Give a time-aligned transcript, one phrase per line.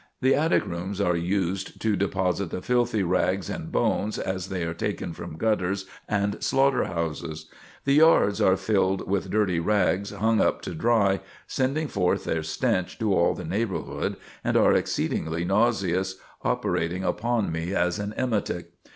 [0.19, 4.73] The attic rooms are used to deposit the filthy rags and bones as they are
[4.73, 7.47] taken from gutters and slaughter houses.
[7.85, 12.97] The yards are filled with dirty rags hung up to dry, sending forth their stench
[12.97, 18.71] to all the neighborhood, and are exceedingly nauseous, operating upon me as an emetic.